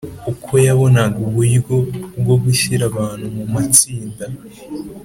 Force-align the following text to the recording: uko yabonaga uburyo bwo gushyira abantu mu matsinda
uko 0.31 0.51
yabonaga 0.67 1.17
uburyo 1.27 1.75
bwo 2.21 2.35
gushyira 2.43 2.83
abantu 2.91 3.25
mu 3.35 3.43
matsinda 3.53 4.25